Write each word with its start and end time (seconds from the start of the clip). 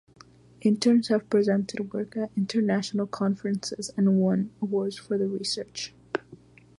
Interns 0.61 1.09
have 1.09 1.29
presented 1.29 1.93
work 1.93 2.17
at 2.17 2.31
international 2.35 3.05
conferences 3.05 3.91
and 3.95 4.19
won 4.19 4.49
awards 4.59 4.97
for 4.97 5.15
their 5.15 5.27
research. 5.27 5.93